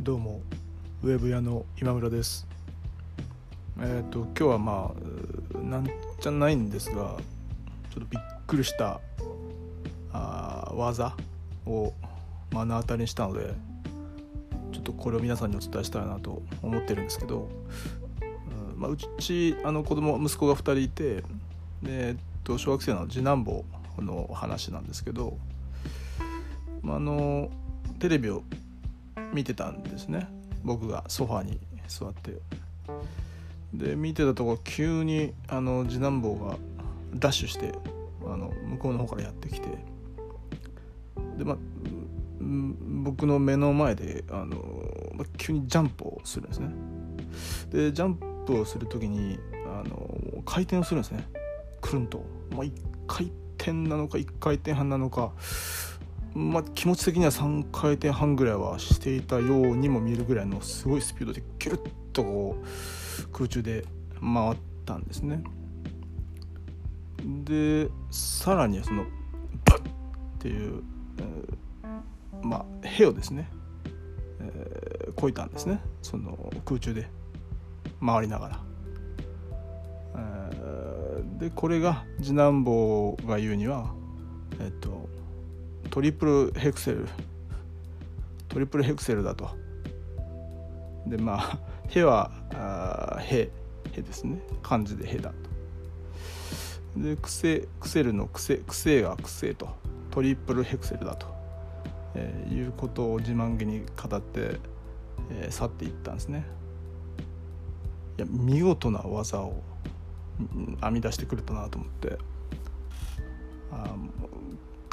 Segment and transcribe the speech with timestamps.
[0.00, 0.40] どうも
[1.02, 2.46] ウェブ屋の今村です。
[3.80, 4.94] えっ、と今日はま
[5.54, 5.90] あなん
[6.20, 7.18] じゃないんですがちょっ
[7.94, 9.00] とびっくりした
[10.12, 11.16] あ技
[11.66, 11.92] を
[12.52, 13.54] 目の当たりにしたので
[14.72, 17.48] ちょっとこれを皆さんにお伝えしたいなと思ってるんですけど、
[18.76, 21.24] うまあ、うちあの子供息子が2人いてで、
[21.82, 23.64] えっと、小学生の次男坊
[23.98, 25.36] の話なんですけど、
[26.82, 27.50] まあ、あの
[27.98, 28.44] テレビを
[29.32, 30.28] 見てたんですね。
[30.64, 32.38] 僕がソファに座って。
[33.72, 36.56] で見てたとこ急にあの次男坊が
[37.14, 37.74] ダッシュして
[38.24, 39.68] あの向こうの方からやってきて。
[41.36, 41.56] でまあ
[42.40, 44.56] 僕の目の前であの、
[45.14, 46.70] ま、急にジャンプをするんですね。
[47.70, 48.14] でジャン
[48.46, 51.24] プをする時にあの回転をするんですね。
[51.80, 52.72] くるんと、まあ、1
[53.06, 55.32] 回転なのか1回転半なのか。
[56.34, 63.84] まあ、気持ち的には3回転半ぐらいはしていたようにも見えるぐらいのすごいスピードでキュッとこう空中で
[64.20, 65.42] 回ったんですね。
[67.44, 69.04] でさらにその
[69.64, 69.82] バッっ
[70.38, 70.82] ていう、
[71.18, 73.50] えー、まあへをですね、
[74.40, 77.08] えー、こいたんですねその空中で
[78.04, 78.60] 回りながら。
[80.16, 83.92] えー、でこれが次男坊が言うには
[84.60, 85.08] えっと
[85.90, 87.08] トリプルヘクセル。
[88.48, 89.50] トリプルヘクセルだと。
[91.06, 92.30] でまあ「へ」は
[93.20, 93.50] 「へ」
[93.92, 94.40] 「へ」ですね。
[94.62, 95.32] 漢字で「へ」だ
[96.94, 97.00] と。
[97.00, 99.68] でクセクセルのクセクセがクセと。
[100.10, 101.26] トリプルヘクセルだと、
[102.14, 104.58] えー、いうことを自慢げに語って、
[105.30, 106.44] えー、去っていったんですね。
[108.16, 109.62] いや見事な技を
[110.80, 112.18] 編み出してくれたなと思って。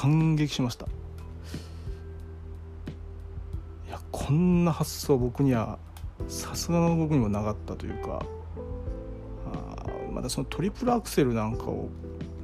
[0.00, 0.86] 感激しました。
[3.86, 5.78] いやこんな発想僕には
[6.26, 8.24] さすがの僕にもなかったというか
[9.52, 11.90] あまたそのトリプルアクセルなんかを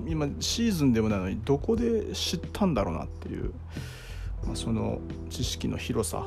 [0.07, 3.55] 今シーズンでもないのにどこで知ったんだろうなっていう、
[4.45, 5.01] まあ、その
[5.31, 6.27] 知識の広さ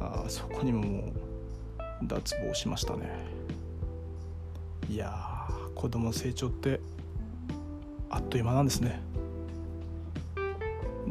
[0.00, 1.12] あそこにももう
[2.04, 3.10] 脱帽しましたね。
[4.88, 5.12] いや
[5.74, 6.78] 子供の成長って
[8.10, 9.10] あっという間なんですね。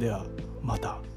[0.01, 0.25] では
[0.63, 1.10] また。